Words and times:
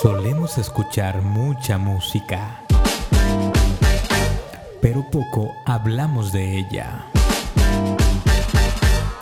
Solemos 0.00 0.56
escuchar 0.56 1.20
mucha 1.20 1.76
música, 1.76 2.64
pero 4.80 5.04
poco 5.10 5.52
hablamos 5.66 6.32
de 6.32 6.56
ella. 6.56 7.04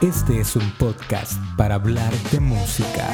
Este 0.00 0.38
es 0.38 0.54
un 0.54 0.70
podcast 0.78 1.32
para 1.56 1.74
hablar 1.74 2.12
de 2.30 2.38
música. 2.38 3.08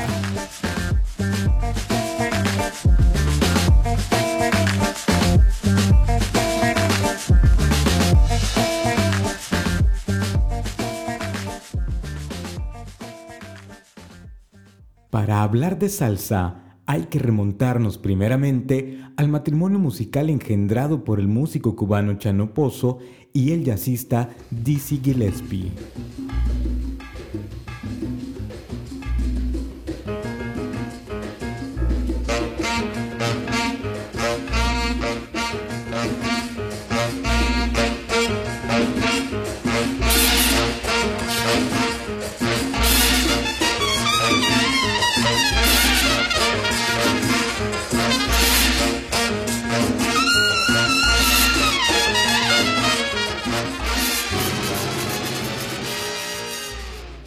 Para 15.08 15.42
hablar 15.42 15.78
de 15.78 15.88
salsa, 15.88 16.63
hay 16.86 17.04
que 17.04 17.18
remontarnos 17.18 17.98
primeramente 17.98 19.00
al 19.16 19.28
matrimonio 19.28 19.78
musical 19.78 20.30
engendrado 20.30 21.04
por 21.04 21.20
el 21.20 21.28
músico 21.28 21.76
cubano 21.76 22.14
Chano 22.18 22.52
Pozo 22.52 22.98
y 23.32 23.52
el 23.52 23.64
jazzista 23.64 24.30
Dizzy 24.50 25.00
Gillespie. 25.02 25.72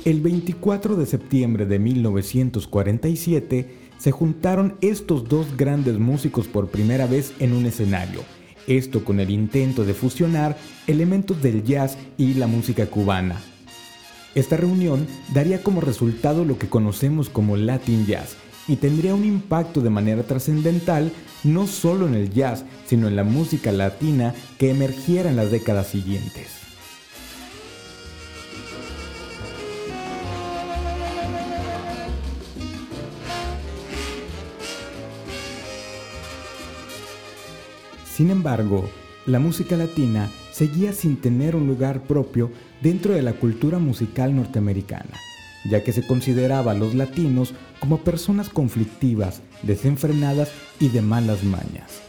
El 0.08 0.22
24 0.22 0.96
de 0.96 1.06
septiembre 1.06 1.66
de 1.66 1.80
1947 1.80 3.70
se 3.98 4.12
juntaron 4.12 4.78
estos 4.80 5.28
dos 5.28 5.58
grandes 5.58 6.00
músicos 6.00 6.48
por 6.48 6.70
primera 6.70 7.08
vez 7.08 7.34
en 7.40 7.52
un 7.52 7.66
escenario, 7.66 8.22
esto 8.68 9.04
con 9.04 9.20
el 9.20 9.30
intento 9.30 9.84
de 9.84 9.94
fusionar 9.94 10.58
elementos 10.88 11.42
del 11.42 11.62
jazz 11.62 11.98
y 12.18 12.36
la 12.36 12.48
música 12.48 12.86
cubana. 12.86 13.42
Esta 14.34 14.56
reunión 14.56 15.06
daría 15.34 15.62
como 15.62 15.82
resultado 15.82 16.46
lo 16.46 16.58
que 16.58 16.70
conocemos 16.70 17.28
como 17.28 17.58
Latin 17.58 18.06
Jazz 18.06 18.38
y 18.70 18.78
tendría 18.78 19.14
un 19.14 19.26
impacto 19.26 19.82
de 19.82 19.90
manera 19.90 20.24
trascendental 20.24 21.12
no 21.44 21.68
solo 21.68 22.08
en 22.08 22.16
el 22.16 22.32
jazz, 22.32 22.64
sino 22.86 23.10
en 23.10 23.18
la 23.18 23.26
música 23.26 23.74
latina 23.74 24.34
que 24.58 24.70
emergiera 24.70 25.30
en 25.30 25.36
las 25.36 25.52
décadas 25.52 25.88
siguientes. 25.88 26.67
Sin 38.18 38.32
embargo, 38.32 38.90
la 39.28 39.38
música 39.38 39.78
latina 39.78 40.32
seguía 40.52 40.92
sin 40.92 41.18
tener 41.18 41.56
un 41.56 41.68
lugar 41.68 42.02
propio 42.08 42.50
dentro 42.82 43.14
de 43.14 43.22
la 43.22 43.34
cultura 43.34 43.78
musical 43.78 44.36
norteamericana, 44.36 45.20
ya 45.70 45.84
que 45.84 45.94
se 45.94 46.02
consideraba 46.08 46.72
a 46.72 46.74
los 46.74 46.96
latinos 46.96 47.54
como 47.80 48.00
personas 48.00 48.50
conflictivas, 48.50 49.44
desenfrenadas 49.62 50.52
y 50.80 50.90
de 50.90 51.04
malas 51.04 51.44
mañas. 51.44 52.02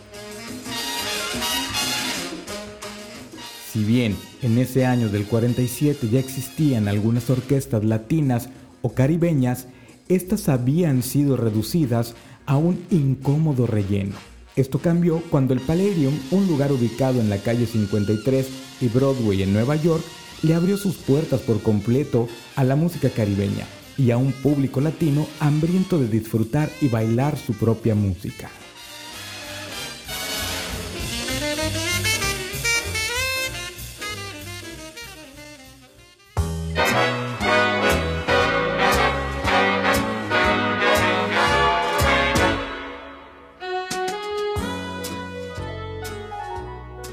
Si 3.71 3.85
bien 3.85 4.17
en 4.41 4.57
ese 4.57 4.87
año 4.87 5.11
del 5.11 5.27
47 5.27 6.09
ya 6.09 6.21
existían 6.21 6.89
algunas 6.89 7.29
orquestas 7.29 7.85
latinas 7.85 8.49
o 8.81 8.95
caribeñas, 8.95 9.67
estas 10.09 10.49
habían 10.49 11.03
sido 11.03 11.37
reducidas 11.37 12.15
a 12.47 12.57
un 12.57 12.83
incómodo 12.91 13.67
relleno 13.67 14.17
esto 14.61 14.79
cambió 14.79 15.23
cuando 15.31 15.55
el 15.55 15.61
Palladium, 15.61 16.15
un 16.31 16.47
lugar 16.47 16.73
ubicado 16.73 17.21
en 17.21 17.31
la 17.31 17.39
calle 17.39 17.67
53 17.67 18.47
y 18.81 18.89
Broadway 18.89 19.43
en 19.43 19.53
Nueva 19.53 19.77
York, 19.77 20.03
le 20.43 20.55
abrió 20.55 20.77
sus 20.77 20.97
puertas 20.97 21.41
por 21.41 21.63
completo 21.63 22.29
a 22.57 22.65
la 22.65 22.77
música 22.77 23.11
caribeña 23.11 23.67
y 23.97 24.11
a 24.11 24.17
un 24.17 24.33
público 24.33 24.81
latino 24.81 25.27
hambriento 25.41 25.99
de 25.99 26.09
disfrutar 26.09 26.71
y 26.81 26.89
bailar 26.89 27.37
su 27.37 27.55
propia 27.55 27.95
música. 27.95 28.51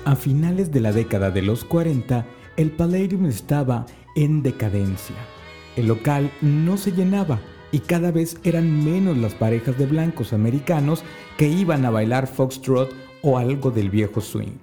A 0.06 0.16
finales 0.16 0.72
de 0.72 0.82
la 0.82 0.92
década 0.92 1.32
de 1.32 1.42
los 1.42 1.66
40, 1.66 2.28
el 2.58 2.70
Palladium 2.70 3.26
estaba 3.26 3.88
en 4.16 4.44
decadencia. 4.44 5.16
El 5.76 5.88
local 5.88 6.32
no 6.42 6.78
se 6.78 6.92
llenaba 6.92 7.40
y 7.72 7.80
cada 7.80 8.12
vez 8.12 8.38
eran 8.44 8.86
menos 8.86 9.18
las 9.18 9.34
parejas 9.34 9.80
de 9.80 9.88
blancos 9.88 10.32
americanos 10.32 11.04
que 11.40 11.48
iban 11.48 11.86
a 11.86 11.90
bailar 11.90 12.28
foxtrot 12.28 12.94
o 13.24 13.40
algo 13.40 13.72
del 13.72 13.90
viejo 13.90 14.22
swing. 14.22 14.60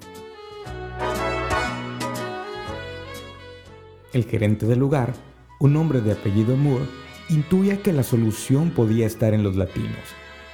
El 4.13 4.25
gerente 4.25 4.67
del 4.67 4.79
lugar, 4.79 5.13
un 5.59 5.75
hombre 5.77 6.01
de 6.03 6.13
apellido 6.13 6.57
Moore, 6.57 6.87
intuía 7.31 7.83
que 7.83 7.93
la 7.93 8.05
solución 8.05 8.71
podía 8.71 9.07
estar 9.07 9.35
en 9.35 9.43
los 9.43 9.57
latinos 9.57 10.07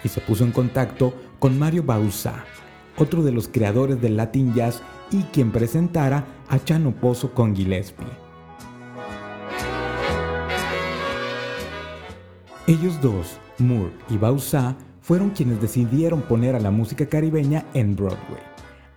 y 0.03 0.09
se 0.09 0.23
puso 0.23 0.45
en 0.45 0.53
contacto 0.53 1.13
con 1.39 1.59
Mario 1.59 1.83
Bauzá, 1.83 2.47
otro 2.99 3.23
de 3.23 3.33
los 3.33 3.49
creadores 3.49 4.01
del 4.01 4.17
Latin 4.17 4.55
Jazz 4.55 4.83
y 5.11 5.23
quien 5.25 5.53
presentara 5.53 6.27
a 6.49 6.63
Chano 6.63 6.93
Pozo 6.93 7.33
con 7.33 7.55
Gillespie. 7.55 8.07
Ellos 12.67 13.01
dos, 13.01 13.39
Moore 13.59 13.93
y 14.11 14.19
Bauzá, 14.19 14.77
fueron 15.01 15.31
quienes 15.31 15.61
decidieron 15.61 16.21
poner 16.21 16.55
a 16.55 16.61
la 16.61 16.71
música 16.71 17.07
caribeña 17.07 17.65
en 17.73 17.97
Broadway. 17.97 18.43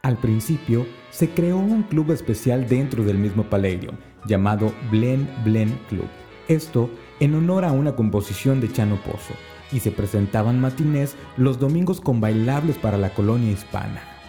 Al 0.01 0.17
principio, 0.17 0.85
se 1.09 1.29
creó 1.29 1.57
un 1.57 1.83
club 1.83 2.11
especial 2.11 2.67
dentro 2.67 3.03
del 3.03 3.17
mismo 3.17 3.43
Palladium, 3.43 3.95
llamado 4.25 4.73
Blend 4.89 5.27
Blend 5.45 5.77
Club. 5.87 6.07
Esto 6.49 6.89
en 7.21 7.35
honor 7.35 7.63
a 7.63 7.71
una 7.71 7.95
composición 7.95 8.59
de 8.59 8.71
Chano 8.73 8.97
Pozo, 9.03 9.35
y 9.71 9.79
se 9.79 9.91
presentaban 9.91 10.59
matinés 10.59 11.15
los 11.37 11.59
domingos 11.59 12.01
con 12.01 12.21
bailables 12.21 12.77
para 12.77 12.97
la 12.97 13.13
colonia 13.13 13.51
hispana. 13.51 14.20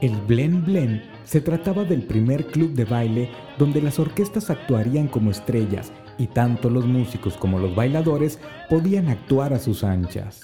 El 0.00 0.16
Blen 0.26 0.64
Blen 0.64 1.02
se 1.24 1.42
trataba 1.42 1.84
del 1.84 2.04
primer 2.04 2.46
club 2.46 2.72
de 2.72 2.86
baile 2.86 3.30
donde 3.58 3.82
las 3.82 3.98
orquestas 3.98 4.48
actuarían 4.48 5.08
como 5.08 5.30
estrellas 5.30 5.92
y 6.16 6.28
tanto 6.28 6.70
los 6.70 6.86
músicos 6.86 7.36
como 7.36 7.58
los 7.58 7.74
bailadores 7.74 8.38
podían 8.70 9.08
actuar 9.08 9.52
a 9.52 9.58
sus 9.58 9.84
anchas. 9.84 10.40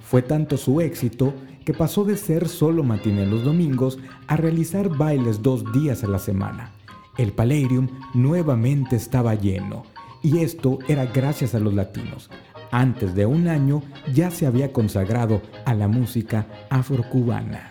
Fue 0.00 0.22
tanto 0.22 0.56
su 0.56 0.80
éxito 0.80 1.34
que 1.64 1.74
pasó 1.74 2.04
de 2.04 2.16
ser 2.16 2.48
solo 2.48 2.82
matiné 2.82 3.26
los 3.26 3.44
domingos 3.44 3.98
a 4.26 4.36
realizar 4.36 4.88
bailes 4.88 5.42
dos 5.42 5.70
días 5.72 6.04
a 6.04 6.08
la 6.08 6.18
semana. 6.18 6.72
El 7.18 7.32
Palladium 7.32 7.88
nuevamente 8.14 8.96
estaba 8.96 9.34
lleno, 9.34 9.84
y 10.22 10.38
esto 10.38 10.78
era 10.88 11.06
gracias 11.06 11.54
a 11.54 11.60
los 11.60 11.74
latinos. 11.74 12.30
Antes 12.70 13.14
de 13.14 13.26
un 13.26 13.48
año 13.48 13.82
ya 14.14 14.30
se 14.30 14.46
había 14.46 14.72
consagrado 14.72 15.42
a 15.64 15.74
la 15.74 15.88
música 15.88 16.46
afrocubana. 16.70 17.69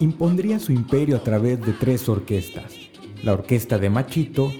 Impondría 0.00 0.58
su 0.58 0.72
imperio 0.72 1.16
a 1.16 1.22
través 1.22 1.60
de 1.60 1.74
tres 1.74 2.08
orquestas, 2.08 2.72
la 3.22 3.34
orquesta 3.34 3.76
de 3.76 3.90
Machito, 3.90 4.50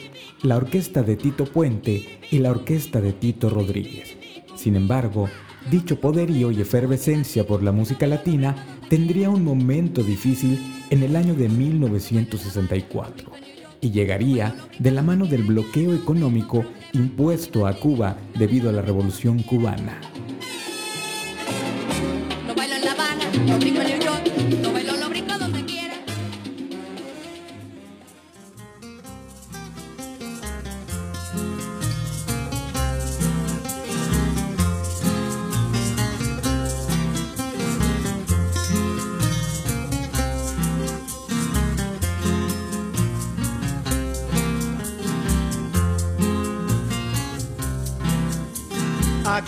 la 0.43 0.59
orquesta 0.59 1.03
de 1.03 1.17
Tito 1.17 1.47
Puente 1.47 2.21
y 2.31 2.39
la 2.41 2.51
orquesta 2.51 3.01
de 3.01 3.15
Tito 3.15 3.49
Rodríguez. 3.49 4.19
Sin 4.57 4.77
embargo, 4.77 5.31
dicho 5.71 5.99
poderío 5.99 6.51
y 6.51 6.61
efervescencia 6.61 7.47
por 7.47 7.63
la 7.63 7.73
música 7.73 8.07
latina 8.07 8.79
tendría 8.91 9.31
un 9.31 9.43
momento 9.43 10.03
difícil 10.03 10.61
en 10.91 11.03
el 11.03 11.17
año 11.17 11.33
de 11.35 11.49
1964 11.49 13.33
y 13.81 13.91
llegaría 13.91 14.55
de 14.79 14.91
la 14.91 15.01
mano 15.01 15.25
del 15.25 15.45
bloqueo 15.45 15.95
económico 15.95 16.67
impuesto 16.93 17.67
a 17.67 17.73
Cuba 17.73 18.19
debido 18.39 18.69
a 18.69 18.73
la 18.73 18.83
Revolución 18.83 19.43
cubana. 19.45 19.99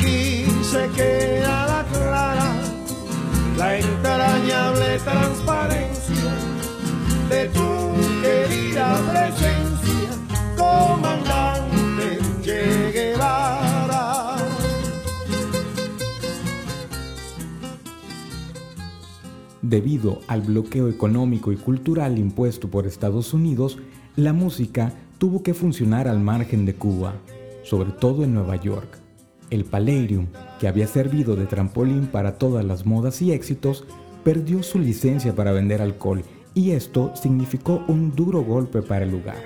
Aquí 0.01 0.47
se 0.63 0.89
queda 0.97 1.67
la 1.67 1.85
clara, 1.93 2.55
la 3.59 3.79
entrañable 3.79 4.99
transparencia 5.05 6.33
de 7.29 7.49
tu 7.49 8.23
querida 8.23 8.99
presencia, 9.11 10.11
comandante 10.57 12.19
Che 12.43 12.93
Guevara. 12.93 14.37
Debido 19.61 20.21
al 20.29 20.41
bloqueo 20.41 20.89
económico 20.89 21.53
y 21.53 21.57
cultural 21.57 22.19
impuesto 22.19 22.69
por 22.71 22.87
Estados 22.87 23.35
Unidos, 23.35 23.77
la 24.17 24.33
música 24.33 24.95
tuvo 25.19 25.43
que 25.43 25.53
funcionar 25.53 26.09
al 26.09 26.21
margen 26.21 26.65
de 26.65 26.75
Cuba, 26.75 27.13
sobre 27.65 27.91
todo 27.91 28.25
en 28.25 28.33
Nueva 28.33 28.57
York. 28.57 29.10
El 29.51 29.65
Palladium, 29.65 30.29
que 30.59 30.69
había 30.69 30.87
servido 30.87 31.37
de 31.37 31.47
trampolín 31.47 32.07
para 32.07 32.39
todas 32.39 32.65
las 32.65 32.87
modas 32.87 33.21
y 33.21 33.33
éxitos, 33.33 33.85
perdió 34.23 34.63
su 34.63 34.79
licencia 34.79 35.35
para 35.35 35.53
vender 35.53 35.83
alcohol 35.83 36.23
y 36.55 36.73
esto 36.73 37.13
significó 37.15 37.83
un 37.89 38.15
duro 38.15 38.43
golpe 38.43 38.83
para 38.83 39.05
el 39.05 39.11
lugar. 39.11 39.39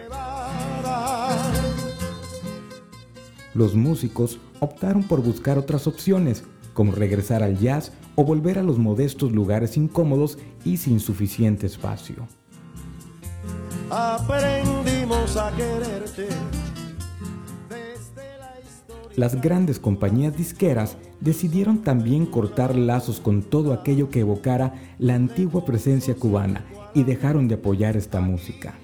Los 3.54 3.74
músicos 3.74 4.38
optaron 4.60 5.04
por 5.04 5.22
buscar 5.22 5.58
otras 5.58 5.86
opciones, 5.86 6.44
como 6.72 6.92
regresar 6.92 7.42
al 7.42 7.58
jazz 7.58 7.92
o 8.16 8.24
volver 8.24 8.58
a 8.58 8.62
los 8.64 8.78
modestos 8.78 9.32
lugares 9.32 9.76
incómodos 9.76 10.38
y 10.64 10.78
sin 10.78 10.98
suficiente 10.98 11.66
espacio. 11.66 12.26
Aprendimos 13.90 15.36
a 15.36 15.54
quererte 15.54 16.28
las 19.16 19.40
grandes 19.40 19.78
compañías 19.78 20.36
disqueras 20.36 20.96
decidieron 21.20 21.78
también 21.78 22.26
cortar 22.26 22.74
lazos 22.76 23.20
con 23.20 23.42
todo 23.42 23.72
aquello 23.72 24.10
que 24.10 24.20
evocara 24.20 24.74
la 24.98 25.14
antigua 25.14 25.64
presencia 25.64 26.14
cubana 26.14 26.64
y 26.94 27.04
dejaron 27.04 27.48
de 27.48 27.54
apoyar 27.54 27.96
esta 27.96 28.20
música. 28.20 28.74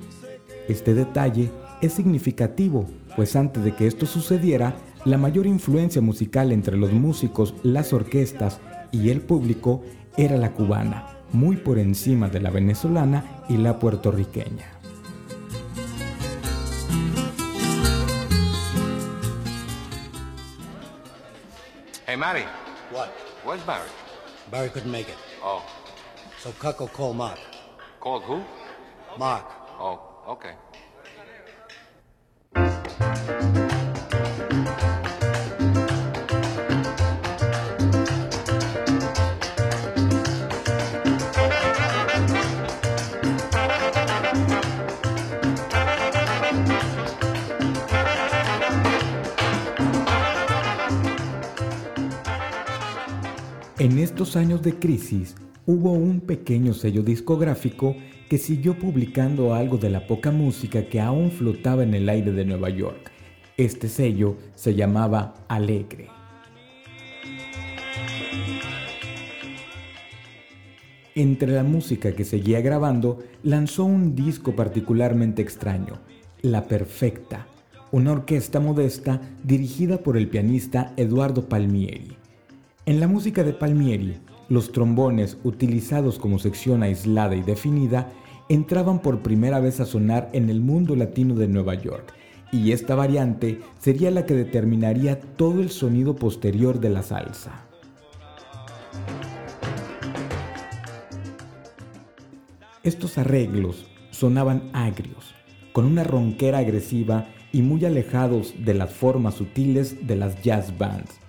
Este 0.68 0.94
detalle 0.94 1.50
es 1.80 1.94
significativo, 1.94 2.86
pues 3.16 3.34
antes 3.34 3.64
de 3.64 3.74
que 3.74 3.86
esto 3.86 4.06
sucediera, 4.06 4.76
la 5.04 5.18
mayor 5.18 5.46
influencia 5.46 6.00
musical 6.00 6.52
entre 6.52 6.76
los 6.76 6.92
músicos, 6.92 7.54
las 7.62 7.92
orquestas 7.92 8.60
y 8.92 9.10
el 9.10 9.20
público 9.20 9.82
era 10.16 10.36
la 10.36 10.52
cubana, 10.52 11.18
muy 11.32 11.56
por 11.56 11.78
encima 11.78 12.28
de 12.28 12.40
la 12.40 12.50
venezolana 12.50 13.24
y 13.48 13.56
la 13.56 13.78
puertorriqueña. 13.78 14.79
Hey, 22.10 22.16
Matty. 22.16 22.42
What? 22.90 23.10
Where's 23.44 23.62
Barry? 23.62 23.88
Barry 24.50 24.68
couldn't 24.68 24.90
make 24.90 25.08
it. 25.08 25.14
Oh. 25.44 25.64
So 26.40 26.50
Cuck 26.50 26.80
will 26.80 26.88
call 26.88 27.14
Mark. 27.14 27.38
Called 28.00 28.24
who? 28.24 28.42
Mark. 29.16 29.44
Oh, 29.78 30.00
okay. 30.26 30.54
En 53.80 53.98
estos 53.98 54.36
años 54.36 54.60
de 54.60 54.74
crisis 54.74 55.36
hubo 55.64 55.92
un 55.92 56.20
pequeño 56.20 56.74
sello 56.74 57.02
discográfico 57.02 57.96
que 58.28 58.36
siguió 58.36 58.78
publicando 58.78 59.54
algo 59.54 59.78
de 59.78 59.88
la 59.88 60.06
poca 60.06 60.30
música 60.30 60.84
que 60.84 61.00
aún 61.00 61.30
flotaba 61.30 61.82
en 61.82 61.94
el 61.94 62.10
aire 62.10 62.30
de 62.32 62.44
Nueva 62.44 62.68
York. 62.68 63.10
Este 63.56 63.88
sello 63.88 64.36
se 64.54 64.74
llamaba 64.74 65.32
Alegre. 65.48 66.08
Entre 71.14 71.50
la 71.50 71.64
música 71.64 72.12
que 72.12 72.26
seguía 72.26 72.60
grabando, 72.60 73.20
lanzó 73.42 73.86
un 73.86 74.14
disco 74.14 74.54
particularmente 74.54 75.40
extraño, 75.40 76.00
La 76.42 76.68
Perfecta, 76.68 77.46
una 77.92 78.12
orquesta 78.12 78.60
modesta 78.60 79.22
dirigida 79.42 80.02
por 80.02 80.18
el 80.18 80.28
pianista 80.28 80.92
Eduardo 80.98 81.48
Palmieri. 81.48 82.19
En 82.86 82.98
la 82.98 83.06
música 83.06 83.44
de 83.44 83.52
Palmieri, 83.52 84.16
los 84.48 84.72
trombones, 84.72 85.36
utilizados 85.44 86.18
como 86.18 86.38
sección 86.38 86.82
aislada 86.82 87.36
y 87.36 87.42
definida, 87.42 88.10
entraban 88.48 89.00
por 89.00 89.20
primera 89.20 89.60
vez 89.60 89.80
a 89.80 89.86
sonar 89.86 90.30
en 90.32 90.48
el 90.48 90.60
mundo 90.62 90.96
latino 90.96 91.34
de 91.34 91.46
Nueva 91.46 91.74
York, 91.74 92.14
y 92.50 92.72
esta 92.72 92.94
variante 92.94 93.60
sería 93.78 94.10
la 94.10 94.24
que 94.24 94.34
determinaría 94.34 95.20
todo 95.20 95.60
el 95.60 95.68
sonido 95.68 96.16
posterior 96.16 96.80
de 96.80 96.88
la 96.88 97.02
salsa. 97.02 97.66
Estos 102.82 103.18
arreglos 103.18 103.86
sonaban 104.10 104.70
agrios, 104.72 105.34
con 105.74 105.84
una 105.84 106.02
ronquera 106.02 106.58
agresiva 106.58 107.28
y 107.52 107.60
muy 107.60 107.84
alejados 107.84 108.54
de 108.64 108.72
las 108.72 108.90
formas 108.90 109.34
sutiles 109.34 110.06
de 110.06 110.16
las 110.16 110.42
jazz 110.42 110.76
bands. 110.78 111.20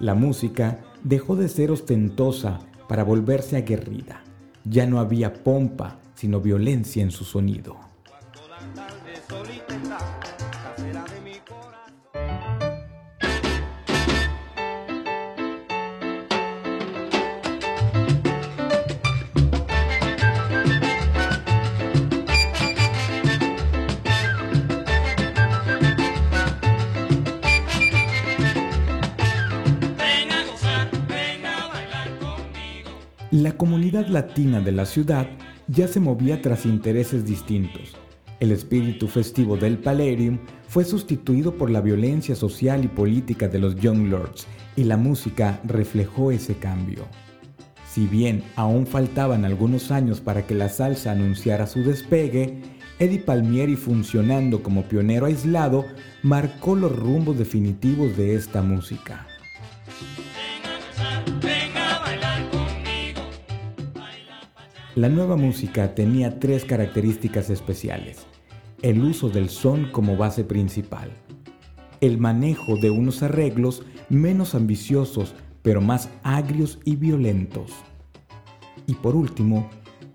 La 0.00 0.14
música 0.14 0.78
dejó 1.02 1.36
de 1.36 1.48
ser 1.48 1.70
ostentosa 1.70 2.60
para 2.88 3.04
volverse 3.04 3.56
aguerrida. 3.56 4.22
Ya 4.64 4.86
no 4.86 4.98
había 4.98 5.32
pompa, 5.32 5.98
sino 6.14 6.40
violencia 6.40 7.02
en 7.02 7.10
su 7.10 7.24
sonido. 7.24 7.76
La 33.54 33.58
comunidad 33.58 34.08
latina 34.08 34.58
de 34.58 34.72
la 34.72 34.84
ciudad 34.84 35.28
ya 35.68 35.86
se 35.86 36.00
movía 36.00 36.42
tras 36.42 36.66
intereses 36.66 37.24
distintos. 37.24 37.94
El 38.40 38.50
espíritu 38.50 39.06
festivo 39.06 39.56
del 39.56 39.78
Palladium 39.78 40.40
fue 40.66 40.84
sustituido 40.84 41.54
por 41.54 41.70
la 41.70 41.80
violencia 41.80 42.34
social 42.34 42.84
y 42.84 42.88
política 42.88 43.46
de 43.46 43.60
los 43.60 43.76
Young 43.76 44.08
Lords, 44.08 44.48
y 44.74 44.82
la 44.82 44.96
música 44.96 45.60
reflejó 45.62 46.32
ese 46.32 46.56
cambio. 46.56 47.06
Si 47.88 48.08
bien 48.08 48.42
aún 48.56 48.88
faltaban 48.88 49.44
algunos 49.44 49.92
años 49.92 50.20
para 50.20 50.44
que 50.48 50.56
la 50.56 50.68
salsa 50.68 51.12
anunciara 51.12 51.68
su 51.68 51.84
despegue, 51.84 52.60
Eddie 52.98 53.20
Palmieri 53.20 53.76
funcionando 53.76 54.64
como 54.64 54.82
pionero 54.82 55.26
aislado 55.26 55.84
marcó 56.24 56.74
los 56.74 56.90
rumbos 56.90 57.38
definitivos 57.38 58.16
de 58.16 58.34
esta 58.34 58.62
música. 58.62 59.28
La 64.96 65.08
nueva 65.08 65.36
música 65.36 65.92
tenía 65.96 66.38
tres 66.38 66.64
características 66.64 67.50
especiales. 67.50 68.26
El 68.80 69.02
uso 69.02 69.28
del 69.28 69.48
son 69.48 69.90
como 69.90 70.16
base 70.16 70.44
principal. 70.44 71.10
El 72.00 72.18
manejo 72.18 72.76
de 72.76 72.90
unos 72.90 73.24
arreglos 73.24 73.82
menos 74.08 74.54
ambiciosos 74.54 75.34
pero 75.62 75.80
más 75.80 76.10
agrios 76.22 76.78
y 76.84 76.94
violentos. 76.94 77.72
Y 78.86 78.94
por 78.94 79.16
último, 79.16 79.68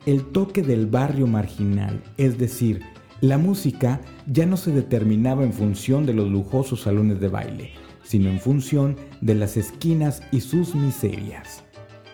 el 0.06 0.24
toque 0.28 0.62
del 0.62 0.86
barrio 0.86 1.28
marginal, 1.28 2.02
es 2.16 2.38
decir, 2.38 2.80
la 3.20 3.38
música 3.38 4.00
ya 4.28 4.46
no 4.46 4.56
se 4.56 4.72
determinaba 4.72 5.44
en 5.44 5.52
función 5.52 6.06
de 6.06 6.14
los 6.14 6.30
lujosos 6.30 6.84
salones 6.84 7.20
de 7.20 7.28
baile, 7.28 7.74
sino 8.04 8.30
en 8.30 8.40
función 8.40 8.96
de 9.20 9.36
las 9.36 9.58
esquinas 9.58 10.22
y 10.32 10.40
sus 10.40 10.74
miserias. 10.74 11.66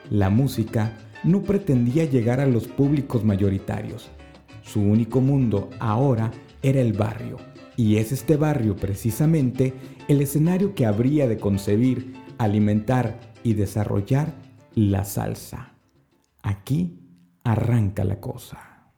La 0.10 0.32
música 0.32 0.98
no 1.26 1.42
pretendía 1.42 2.06
llegar 2.06 2.40
a 2.40 2.46
los 2.46 2.68
públicos 2.68 3.26
mayoritarios. 3.26 4.10
Su 4.62 4.82
único 4.82 5.22
mundo 5.22 5.70
ahora 5.80 6.32
era 6.62 6.80
el 6.80 6.94
barrio, 6.94 7.38
y 7.76 7.98
es 7.98 8.12
este 8.12 8.38
barrio 8.38 8.76
precisamente 8.76 9.74
el 10.08 10.22
escenario 10.22 10.76
que 10.76 10.86
habría 10.86 11.28
de 11.28 11.38
concebir, 11.38 12.14
alimentar 12.38 13.20
y 13.44 13.54
desarrollar 13.54 14.34
la 14.76 15.04
salsa. 15.04 15.74
Aquí 16.42 17.00
arranca 17.44 18.04
la 18.04 18.20
cosa. 18.20 18.92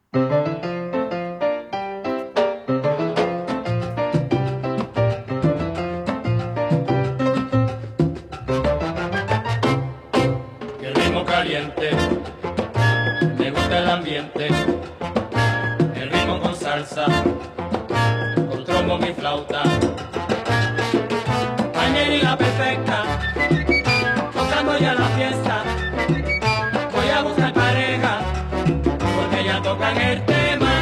Tocan 29.77 29.97
el 29.97 30.25
tema, 30.25 30.73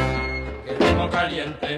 el 0.66 0.78
ritmo 0.78 1.10
caliente, 1.10 1.76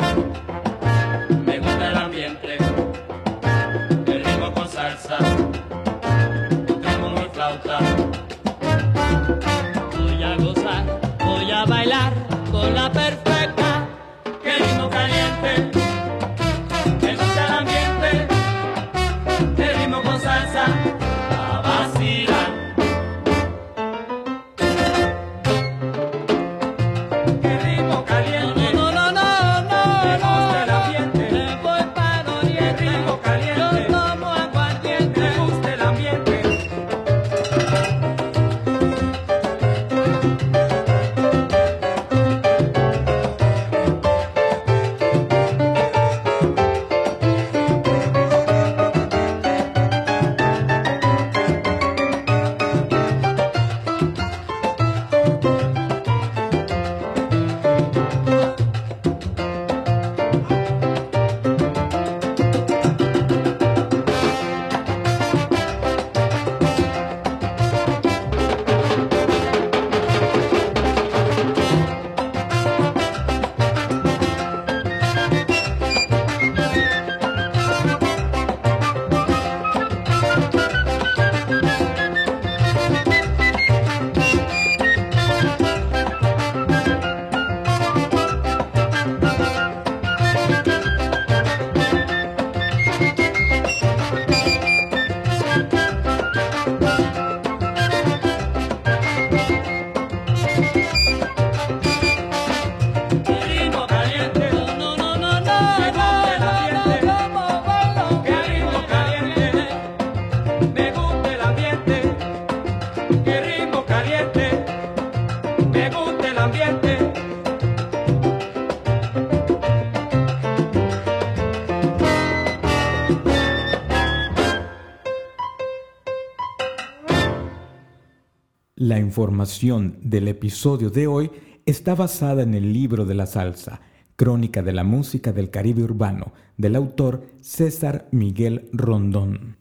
La 128.80 129.00
información 129.00 129.96
del 130.02 130.28
episodio 130.28 130.88
de 130.88 131.08
hoy 131.08 131.32
está 131.66 131.96
basada 131.96 132.44
en 132.44 132.54
el 132.54 132.72
libro 132.72 133.04
de 133.06 133.16
la 133.16 133.26
salsa, 133.26 133.80
Crónica 134.14 134.62
de 134.62 134.72
la 134.72 134.84
Música 134.84 135.32
del 135.32 135.50
Caribe 135.50 135.82
Urbano, 135.82 136.32
del 136.56 136.76
autor 136.76 137.26
César 137.40 138.06
Miguel 138.12 138.68
Rondón. 138.72 139.56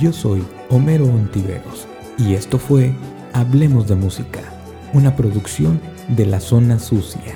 Yo 0.00 0.12
soy 0.12 0.42
Homero 0.70 1.04
Ontiveros 1.04 1.86
y 2.18 2.34
esto 2.34 2.58
fue 2.58 2.92
Hablemos 3.32 3.86
de 3.86 3.94
Música, 3.94 4.59
una 4.92 5.14
producción 5.14 5.80
de 6.08 6.26
la 6.26 6.40
zona 6.40 6.78
sucia. 6.78 7.34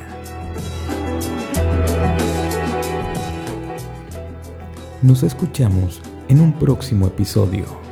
Nos 5.02 5.22
escuchamos 5.22 6.00
en 6.28 6.40
un 6.40 6.52
próximo 6.54 7.06
episodio. 7.06 7.83